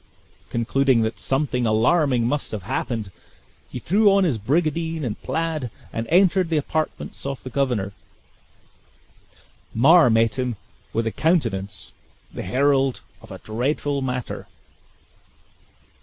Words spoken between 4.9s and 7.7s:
and plaid, and entered the apartments of the